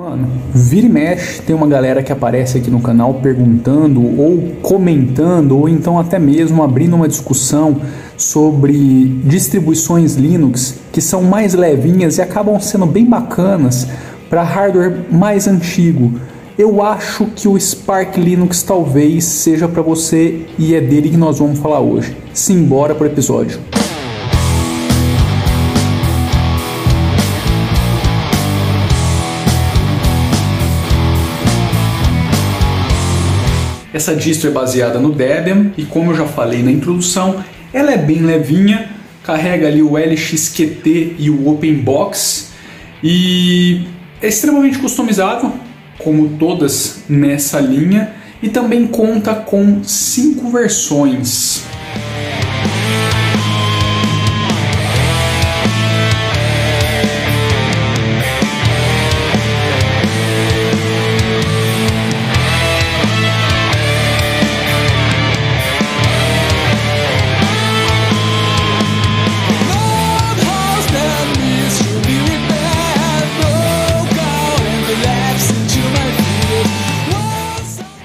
Mano, 0.00 0.26
vira 0.54 0.86
e 0.86 0.88
mexe, 0.88 1.42
tem 1.42 1.54
uma 1.54 1.66
galera 1.66 2.02
que 2.02 2.10
aparece 2.10 2.56
aqui 2.56 2.70
no 2.70 2.80
canal 2.80 3.12
perguntando 3.12 4.00
ou 4.18 4.54
comentando 4.62 5.58
ou 5.58 5.68
então 5.68 5.98
até 5.98 6.18
mesmo 6.18 6.62
abrindo 6.62 6.96
uma 6.96 7.06
discussão 7.06 7.82
sobre 8.16 9.04
distribuições 9.26 10.14
Linux 10.14 10.76
que 10.90 11.02
são 11.02 11.22
mais 11.22 11.52
levinhas 11.52 12.16
e 12.16 12.22
acabam 12.22 12.58
sendo 12.58 12.86
bem 12.86 13.04
bacanas 13.04 13.86
para 14.30 14.42
hardware 14.42 15.04
mais 15.12 15.46
antigo. 15.46 16.18
Eu 16.58 16.82
acho 16.82 17.26
que 17.36 17.46
o 17.46 17.60
Spark 17.60 18.16
Linux 18.16 18.62
talvez 18.62 19.24
seja 19.24 19.68
para 19.68 19.82
você 19.82 20.46
e 20.58 20.74
é 20.74 20.80
dele 20.80 21.10
que 21.10 21.16
nós 21.18 21.40
vamos 21.40 21.58
falar 21.58 21.80
hoje. 21.80 22.16
Simbora 22.32 22.94
pro 22.94 23.06
episódio. 23.06 23.60
Essa 33.92 34.14
distro 34.14 34.48
é 34.48 34.52
baseada 34.52 34.98
no 34.98 35.12
Debian 35.12 35.72
e 35.76 35.84
como 35.84 36.12
eu 36.12 36.16
já 36.16 36.26
falei 36.26 36.62
na 36.62 36.70
introdução, 36.70 37.44
ela 37.72 37.92
é 37.92 37.98
bem 37.98 38.22
levinha, 38.22 38.90
carrega 39.24 39.66
ali 39.66 39.82
o 39.82 39.96
LXQT 39.96 41.16
e 41.18 41.30
o 41.30 41.48
OpenBox 41.48 42.50
e 43.02 43.86
é 44.22 44.28
extremamente 44.28 44.78
customizável, 44.78 45.52
como 45.98 46.28
todas 46.38 47.04
nessa 47.08 47.58
linha, 47.58 48.12
e 48.42 48.48
também 48.48 48.86
conta 48.86 49.34
com 49.34 49.82
cinco 49.82 50.50
versões. 50.50 51.64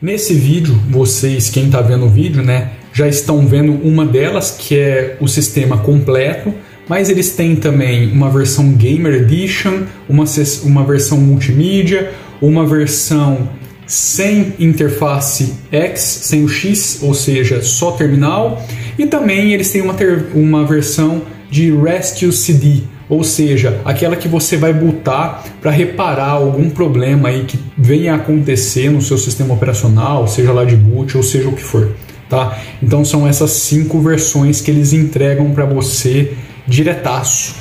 Nesse 0.00 0.32
vídeo, 0.32 0.80
vocês, 0.88 1.50
quem 1.50 1.66
está 1.66 1.80
vendo 1.80 2.06
o 2.06 2.08
vídeo, 2.08 2.40
né, 2.40 2.70
já 2.92 3.08
estão 3.08 3.44
vendo 3.44 3.72
uma 3.72 4.06
delas, 4.06 4.56
que 4.56 4.78
é 4.78 5.16
o 5.20 5.26
sistema 5.26 5.78
completo, 5.78 6.54
mas 6.88 7.10
eles 7.10 7.30
têm 7.30 7.56
também 7.56 8.12
uma 8.12 8.30
versão 8.30 8.72
Gamer 8.74 9.22
Edition, 9.22 9.82
uma, 10.08 10.22
uma 10.62 10.84
versão 10.84 11.18
multimídia, 11.18 12.12
uma 12.40 12.64
versão 12.64 13.50
sem 13.88 14.54
interface 14.60 15.54
X, 15.72 16.00
sem 16.00 16.44
o 16.44 16.48
X, 16.48 17.00
ou 17.02 17.12
seja, 17.12 17.60
só 17.60 17.90
terminal, 17.90 18.64
e 18.96 19.04
também 19.04 19.52
eles 19.52 19.72
têm 19.72 19.82
uma, 19.82 19.94
ter, 19.94 20.26
uma 20.32 20.64
versão 20.64 21.22
de 21.50 21.72
Rescue 21.72 22.30
CD, 22.30 22.82
ou 23.08 23.24
seja, 23.24 23.80
aquela 23.84 24.16
que 24.16 24.28
você 24.28 24.56
vai 24.56 24.72
botar 24.72 25.44
para 25.60 25.70
reparar 25.70 26.30
algum 26.30 26.68
problema 26.68 27.28
aí 27.28 27.44
que 27.44 27.58
venha 27.76 28.12
a 28.12 28.16
acontecer 28.16 28.90
no 28.90 29.00
seu 29.00 29.16
sistema 29.16 29.54
operacional, 29.54 30.28
seja 30.28 30.52
lá 30.52 30.64
de 30.64 30.76
boot 30.76 31.16
ou 31.16 31.22
seja 31.22 31.48
o 31.48 31.52
que 31.52 31.62
for, 31.62 31.92
tá? 32.28 32.58
Então 32.82 33.04
são 33.04 33.26
essas 33.26 33.50
cinco 33.52 34.00
versões 34.00 34.60
que 34.60 34.70
eles 34.70 34.92
entregam 34.92 35.50
para 35.52 35.64
você 35.64 36.34
diretaço. 36.66 37.54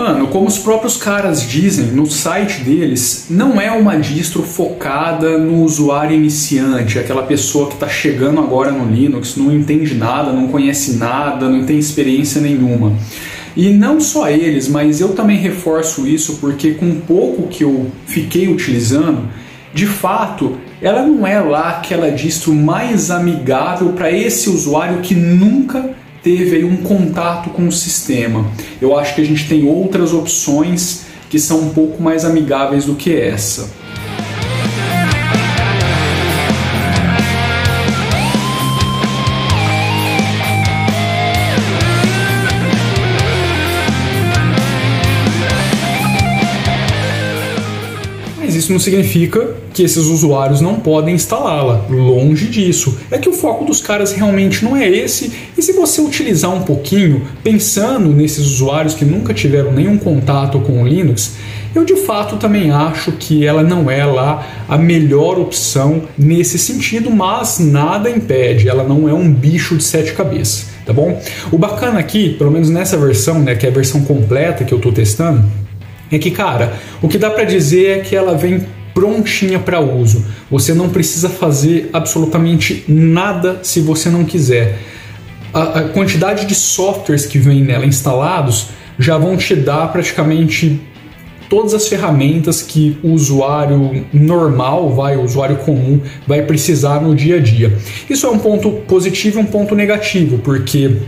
Mano, 0.00 0.28
como 0.28 0.46
os 0.46 0.56
próprios 0.56 0.96
caras 0.96 1.46
dizem 1.46 1.88
no 1.88 2.06
site 2.06 2.62
deles, 2.62 3.26
não 3.28 3.60
é 3.60 3.70
uma 3.70 3.98
distro 3.98 4.42
focada 4.42 5.36
no 5.36 5.62
usuário 5.62 6.16
iniciante, 6.16 6.98
aquela 6.98 7.22
pessoa 7.24 7.68
que 7.68 7.74
está 7.74 7.86
chegando 7.86 8.40
agora 8.40 8.72
no 8.72 8.90
Linux, 8.90 9.36
não 9.36 9.52
entende 9.52 9.94
nada, 9.94 10.32
não 10.32 10.48
conhece 10.48 10.96
nada, 10.96 11.50
não 11.50 11.66
tem 11.66 11.78
experiência 11.78 12.40
nenhuma. 12.40 12.94
E 13.54 13.68
não 13.68 14.00
só 14.00 14.30
eles, 14.30 14.68
mas 14.68 15.02
eu 15.02 15.10
também 15.10 15.36
reforço 15.36 16.08
isso 16.08 16.38
porque 16.40 16.70
com 16.70 16.98
pouco 17.00 17.48
que 17.48 17.62
eu 17.62 17.90
fiquei 18.06 18.48
utilizando, 18.48 19.28
de 19.74 19.84
fato, 19.86 20.56
ela 20.80 21.02
não 21.02 21.26
é 21.26 21.38
lá 21.40 21.72
aquela 21.72 22.10
distro 22.10 22.54
mais 22.54 23.10
amigável 23.10 23.90
para 23.90 24.10
esse 24.10 24.48
usuário 24.48 25.02
que 25.02 25.14
nunca 25.14 25.90
teve 26.22 26.56
aí 26.56 26.64
um 26.64 26.78
contato 26.78 27.50
com 27.50 27.66
o 27.66 27.72
sistema. 27.72 28.50
Eu 28.80 28.98
acho 28.98 29.14
que 29.14 29.20
a 29.20 29.24
gente 29.24 29.48
tem 29.48 29.66
outras 29.66 30.12
opções 30.12 31.06
que 31.28 31.38
são 31.38 31.60
um 31.60 31.68
pouco 31.70 32.02
mais 32.02 32.24
amigáveis 32.24 32.84
do 32.84 32.94
que 32.94 33.14
essa. 33.14 33.70
Isso 48.70 48.72
não 48.72 48.78
significa 48.78 49.54
que 49.74 49.82
esses 49.82 50.06
usuários 50.06 50.60
não 50.60 50.76
podem 50.76 51.14
instalá-la. 51.14 51.84
Longe 51.90 52.46
disso. 52.46 52.96
É 53.10 53.18
que 53.18 53.28
o 53.28 53.32
foco 53.32 53.64
dos 53.64 53.80
caras 53.80 54.12
realmente 54.12 54.64
não 54.64 54.76
é 54.76 54.88
esse. 54.88 55.32
E 55.58 55.62
se 55.62 55.72
você 55.72 56.00
utilizar 56.00 56.54
um 56.54 56.62
pouquinho, 56.62 57.22
pensando 57.42 58.10
nesses 58.10 58.46
usuários 58.46 58.94
que 58.94 59.04
nunca 59.04 59.34
tiveram 59.34 59.72
nenhum 59.72 59.98
contato 59.98 60.60
com 60.60 60.82
o 60.82 60.86
Linux, 60.86 61.32
eu 61.74 61.84
de 61.84 61.96
fato 61.96 62.36
também 62.36 62.70
acho 62.70 63.12
que 63.12 63.44
ela 63.44 63.62
não 63.62 63.90
é 63.90 64.04
lá 64.04 64.46
a 64.68 64.76
melhor 64.76 65.38
opção 65.38 66.02
nesse 66.16 66.58
sentido, 66.58 67.10
mas 67.10 67.58
nada 67.58 68.10
impede, 68.10 68.68
ela 68.68 68.84
não 68.84 69.08
é 69.08 69.14
um 69.14 69.32
bicho 69.32 69.76
de 69.76 69.84
sete 69.84 70.12
cabeças, 70.12 70.66
tá 70.84 70.92
bom? 70.92 71.20
O 71.52 71.56
bacana 71.56 72.00
aqui, 72.00 72.30
pelo 72.30 72.50
menos 72.50 72.68
nessa 72.68 72.96
versão, 72.96 73.38
né, 73.38 73.54
que 73.54 73.66
é 73.66 73.68
a 73.68 73.72
versão 73.72 74.00
completa 74.02 74.64
que 74.64 74.74
eu 74.74 74.78
estou 74.78 74.90
testando, 74.90 75.44
é 76.10 76.18
que, 76.18 76.30
cara, 76.30 76.74
o 77.00 77.08
que 77.08 77.18
dá 77.18 77.30
para 77.30 77.44
dizer 77.44 77.98
é 77.98 78.00
que 78.00 78.16
ela 78.16 78.36
vem 78.36 78.66
prontinha 78.92 79.58
para 79.58 79.80
uso. 79.80 80.24
Você 80.50 80.74
não 80.74 80.88
precisa 80.88 81.28
fazer 81.28 81.88
absolutamente 81.92 82.84
nada 82.88 83.60
se 83.62 83.80
você 83.80 84.08
não 84.08 84.24
quiser. 84.24 84.78
A, 85.52 85.80
a, 85.80 85.82
quantidade 85.88 86.46
de 86.46 86.54
softwares 86.54 87.26
que 87.26 87.38
vem 87.38 87.62
nela 87.62 87.86
instalados 87.86 88.68
já 88.98 89.16
vão 89.16 89.36
te 89.36 89.54
dar 89.54 89.90
praticamente 89.92 90.80
todas 91.48 91.74
as 91.74 91.88
ferramentas 91.88 92.62
que 92.62 92.96
o 93.02 93.10
usuário 93.10 94.06
normal, 94.12 94.90
vai, 94.90 95.16
o 95.16 95.22
usuário 95.22 95.56
comum, 95.56 96.00
vai 96.26 96.42
precisar 96.42 97.00
no 97.00 97.14
dia 97.14 97.36
a 97.36 97.40
dia. 97.40 97.76
Isso 98.08 98.26
é 98.26 98.30
um 98.30 98.38
ponto 98.38 98.70
positivo 98.86 99.40
e 99.40 99.42
um 99.42 99.46
ponto 99.46 99.74
negativo, 99.74 100.38
porque 100.38 100.98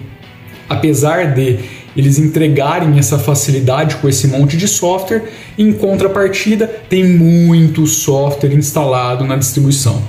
apesar 0.68 1.32
de 1.32 1.58
eles 1.96 2.18
entregarem 2.18 2.98
essa 2.98 3.18
facilidade 3.18 3.96
com 3.96 4.08
esse 4.08 4.26
monte 4.26 4.56
de 4.56 4.66
software, 4.66 5.24
em 5.58 5.72
contrapartida, 5.72 6.66
tem 6.88 7.04
muito 7.04 7.86
software 7.86 8.54
instalado 8.54 9.24
na 9.24 9.36
distribuição. 9.36 10.02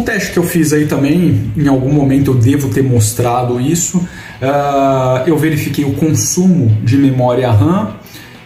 Teste 0.00 0.32
que 0.32 0.38
eu 0.38 0.42
fiz 0.42 0.72
aí 0.72 0.86
também, 0.86 1.52
em 1.54 1.68
algum 1.68 1.92
momento 1.92 2.30
eu 2.30 2.34
devo 2.34 2.70
ter 2.70 2.82
mostrado 2.82 3.60
isso. 3.60 3.98
Uh, 3.98 5.26
eu 5.26 5.36
verifiquei 5.36 5.84
o 5.84 5.92
consumo 5.92 6.68
de 6.82 6.96
memória 6.96 7.50
RAM 7.50 7.96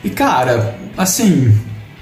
e, 0.02 0.10
cara, 0.10 0.76
assim, 0.96 1.54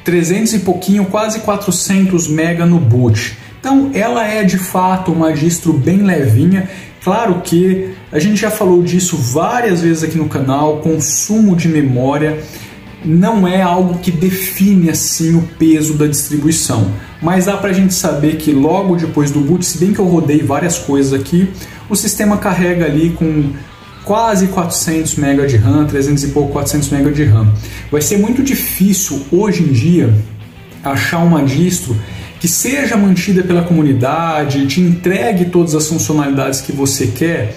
300 0.02 0.54
e 0.54 0.58
pouquinho, 0.60 1.04
quase 1.04 1.40
400 1.40 2.26
mega 2.26 2.64
no 2.64 2.78
boot. 2.78 3.36
Então, 3.60 3.90
ela 3.92 4.26
é 4.26 4.42
de 4.44 4.56
fato 4.56 5.12
uma 5.12 5.32
distro 5.32 5.74
bem 5.74 5.98
levinha. 5.98 6.68
Claro 7.02 7.42
que 7.44 7.90
a 8.10 8.18
gente 8.18 8.40
já 8.40 8.50
falou 8.50 8.82
disso 8.82 9.16
várias 9.16 9.82
vezes 9.82 10.02
aqui 10.02 10.16
no 10.16 10.28
canal, 10.28 10.78
consumo 10.78 11.54
de 11.54 11.68
memória 11.68 12.42
não 13.04 13.46
é 13.46 13.60
algo 13.60 13.98
que 13.98 14.10
define 14.10 14.88
assim 14.88 15.36
o 15.36 15.42
peso 15.58 15.94
da 15.94 16.06
distribuição, 16.06 16.90
mas 17.24 17.46
dá 17.46 17.56
para 17.56 17.70
a 17.70 17.72
gente 17.72 17.94
saber 17.94 18.36
que 18.36 18.52
logo 18.52 18.96
depois 18.96 19.30
do 19.30 19.40
boot, 19.40 19.64
se 19.64 19.78
bem 19.78 19.94
que 19.94 19.98
eu 19.98 20.04
rodei 20.04 20.42
várias 20.42 20.78
coisas 20.78 21.18
aqui, 21.18 21.48
o 21.88 21.96
sistema 21.96 22.36
carrega 22.36 22.84
ali 22.84 23.10
com 23.18 23.50
quase 24.04 24.48
400 24.48 25.16
MB 25.16 25.46
de 25.46 25.56
RAM, 25.56 25.86
300 25.86 26.22
e 26.22 26.28
pouco, 26.28 26.52
400 26.52 26.92
MB 26.92 27.12
de 27.14 27.24
RAM. 27.24 27.50
Vai 27.90 28.02
ser 28.02 28.18
muito 28.18 28.42
difícil 28.42 29.22
hoje 29.32 29.62
em 29.62 29.72
dia 29.72 30.14
achar 30.84 31.24
uma 31.24 31.42
distro 31.42 31.96
que 32.38 32.46
seja 32.46 32.94
mantida 32.94 33.42
pela 33.42 33.62
comunidade, 33.62 34.66
te 34.66 34.82
entregue 34.82 35.46
todas 35.46 35.74
as 35.74 35.88
funcionalidades 35.88 36.60
que 36.60 36.72
você 36.72 37.06
quer, 37.06 37.56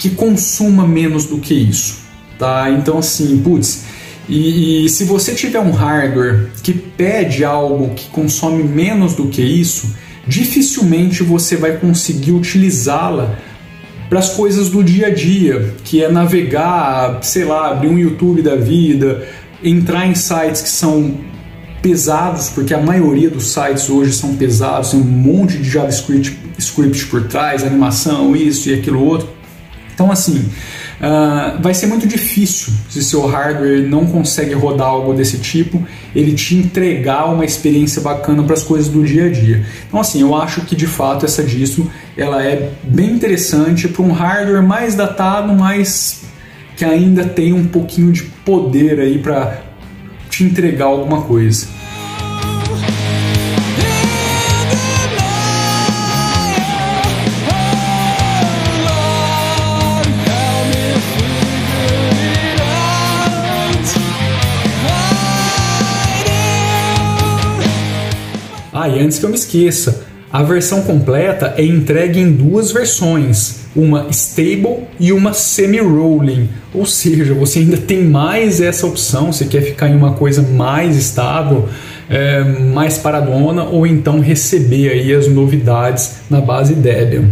que 0.00 0.10
consuma 0.10 0.84
menos 0.84 1.26
do 1.26 1.38
que 1.38 1.54
isso, 1.54 1.98
tá? 2.36 2.68
Então 2.70 2.98
assim, 2.98 3.38
putz, 3.38 3.84
e, 4.28 4.84
e 4.86 4.88
se 4.88 5.04
você 5.04 5.34
tiver 5.34 5.60
um 5.60 5.70
hardware 5.70 6.48
que 6.62 6.72
pede 6.72 7.44
algo 7.44 7.94
que 7.94 8.08
consome 8.10 8.62
menos 8.62 9.14
do 9.14 9.28
que 9.28 9.42
isso, 9.42 9.94
dificilmente 10.26 11.22
você 11.22 11.56
vai 11.56 11.76
conseguir 11.76 12.32
utilizá-la 12.32 13.38
para 14.08 14.18
as 14.18 14.30
coisas 14.30 14.68
do 14.68 14.82
dia 14.82 15.08
a 15.08 15.14
dia, 15.14 15.74
que 15.84 16.02
é 16.02 16.10
navegar, 16.10 17.22
sei 17.22 17.44
lá, 17.44 17.70
abrir 17.70 17.88
um 17.88 17.98
YouTube 17.98 18.42
da 18.42 18.56
vida, 18.56 19.26
entrar 19.62 20.06
em 20.06 20.14
sites 20.14 20.62
que 20.62 20.68
são 20.68 21.18
pesados, 21.82 22.48
porque 22.50 22.74
a 22.74 22.80
maioria 22.80 23.30
dos 23.30 23.52
sites 23.52 23.88
hoje 23.88 24.12
são 24.12 24.34
pesados, 24.34 24.90
tem 24.90 25.00
um 25.00 25.04
monte 25.04 25.58
de 25.58 25.68
JavaScript 25.68 26.36
script 26.58 27.06
por 27.06 27.28
trás, 27.28 27.62
animação, 27.62 28.34
isso 28.34 28.68
e 28.70 28.74
aquilo 28.74 29.04
outro. 29.04 29.28
Então, 29.94 30.10
assim, 30.10 30.48
uh, 31.00 31.60
vai 31.60 31.74
ser 31.74 31.86
muito 31.86 32.06
difícil 32.06 32.72
se 32.88 33.02
seu 33.02 33.26
hardware 33.26 33.86
não 33.88 34.06
consegue 34.06 34.54
rodar 34.54 34.88
algo 34.88 35.14
desse 35.14 35.38
tipo, 35.38 35.82
ele 36.14 36.32
te 36.32 36.54
entregar 36.54 37.26
uma 37.26 37.44
experiência 37.44 38.00
bacana 38.02 38.42
para 38.42 38.54
as 38.54 38.62
coisas 38.62 38.88
do 38.88 39.04
dia 39.04 39.26
a 39.26 39.30
dia. 39.30 39.64
Então, 39.86 40.00
assim, 40.00 40.20
eu 40.20 40.34
acho 40.34 40.62
que 40.62 40.74
de 40.74 40.86
fato 40.86 41.24
essa 41.24 41.42
distro 41.42 41.90
ela 42.16 42.42
é 42.42 42.70
bem 42.82 43.10
interessante 43.10 43.88
para 43.88 44.02
um 44.02 44.12
hardware 44.12 44.62
mais 44.62 44.94
datado, 44.94 45.52
mas 45.54 46.22
que 46.76 46.84
ainda 46.84 47.24
tem 47.24 47.52
um 47.52 47.66
pouquinho 47.66 48.12
de 48.12 48.22
poder 48.44 49.00
aí 49.00 49.18
para 49.18 49.62
te 50.28 50.44
entregar 50.44 50.86
alguma 50.86 51.22
coisa. 51.22 51.66
Ah, 68.86 68.88
e 68.88 69.00
antes 69.00 69.18
que 69.18 69.24
eu 69.24 69.30
me 69.30 69.34
esqueça, 69.34 70.04
a 70.32 70.44
versão 70.44 70.82
completa 70.82 71.54
é 71.56 71.64
entregue 71.64 72.20
em 72.20 72.30
duas 72.30 72.70
versões, 72.70 73.62
uma 73.74 74.06
stable 74.10 74.84
e 75.00 75.12
uma 75.12 75.32
semi-rolling, 75.32 76.48
ou 76.72 76.86
seja, 76.86 77.34
você 77.34 77.58
ainda 77.58 77.78
tem 77.78 78.04
mais 78.04 78.60
essa 78.60 78.86
opção, 78.86 79.32
você 79.32 79.44
quer 79.44 79.62
ficar 79.62 79.88
em 79.88 79.96
uma 79.96 80.12
coisa 80.12 80.40
mais 80.40 80.96
estável, 80.96 81.68
é, 82.08 82.44
mais 82.44 82.96
paradona, 82.96 83.64
ou 83.64 83.84
então 83.88 84.20
receber 84.20 84.90
aí 84.90 85.12
as 85.12 85.26
novidades 85.26 86.18
na 86.30 86.40
base 86.40 86.74
Debian. 86.76 87.24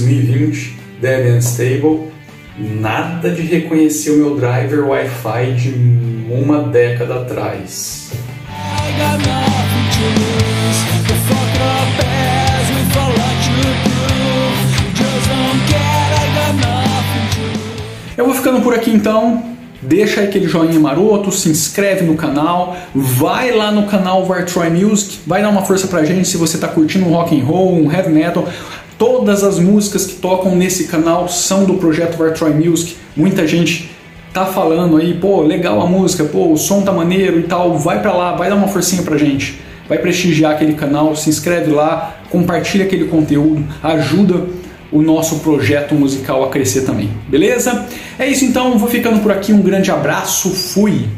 2020, 0.00 0.76
Debian 1.00 1.38
Stable, 1.38 2.08
nada 2.58 3.30
de 3.30 3.42
reconhecer 3.42 4.10
o 4.10 4.16
meu 4.16 4.36
driver 4.36 4.86
Wi-Fi 4.88 5.52
de 5.52 5.74
uma 6.30 6.62
década 6.62 7.22
atrás. 7.22 8.10
Eu 18.16 18.26
vou 18.26 18.34
ficando 18.34 18.60
por 18.60 18.74
aqui 18.74 18.90
então. 18.90 19.50
Deixa 19.82 20.20
aquele 20.20 20.46
joinha 20.46 20.78
maroto, 20.78 21.32
se 21.32 21.48
inscreve 21.48 22.04
no 22.04 22.14
canal, 22.14 22.76
vai 22.94 23.50
lá 23.50 23.72
no 23.72 23.86
canal 23.86 24.26
Vartroy 24.26 24.68
Music, 24.68 25.20
vai 25.26 25.40
dar 25.40 25.48
uma 25.48 25.64
força 25.64 25.88
pra 25.88 26.04
gente 26.04 26.28
se 26.28 26.36
você 26.36 26.58
tá 26.58 26.68
curtindo 26.68 27.06
um 27.06 27.12
rock 27.12 27.40
and 27.40 27.42
roll, 27.42 27.82
um 27.82 27.90
heavy 27.90 28.10
metal. 28.12 28.46
Todas 29.00 29.42
as 29.42 29.58
músicas 29.58 30.04
que 30.04 30.16
tocam 30.16 30.54
nesse 30.54 30.86
canal 30.86 31.26
são 31.26 31.64
do 31.64 31.72
projeto 31.76 32.18
Vartroy 32.18 32.52
Music. 32.52 32.96
Muita 33.16 33.46
gente 33.46 33.90
tá 34.30 34.44
falando 34.44 34.98
aí, 34.98 35.14
pô, 35.14 35.40
legal 35.40 35.80
a 35.80 35.86
música, 35.86 36.24
pô, 36.24 36.52
o 36.52 36.58
som 36.58 36.82
tá 36.82 36.92
maneiro 36.92 37.38
e 37.38 37.44
tal. 37.44 37.78
Vai 37.78 38.02
pra 38.02 38.12
lá, 38.12 38.36
vai 38.36 38.50
dar 38.50 38.56
uma 38.56 38.68
forcinha 38.68 39.02
pra 39.02 39.16
gente. 39.16 39.58
Vai 39.88 39.96
prestigiar 39.96 40.52
aquele 40.52 40.74
canal, 40.74 41.16
se 41.16 41.30
inscreve 41.30 41.70
lá, 41.70 42.14
compartilha 42.28 42.84
aquele 42.84 43.06
conteúdo, 43.06 43.64
ajuda 43.82 44.44
o 44.92 45.00
nosso 45.00 45.38
projeto 45.38 45.94
musical 45.94 46.44
a 46.44 46.50
crescer 46.50 46.82
também. 46.82 47.08
Beleza? 47.26 47.86
É 48.18 48.26
isso 48.26 48.44
então, 48.44 48.76
vou 48.76 48.86
ficando 48.86 49.20
por 49.20 49.32
aqui. 49.32 49.50
Um 49.50 49.62
grande 49.62 49.90
abraço, 49.90 50.50
fui! 50.50 51.08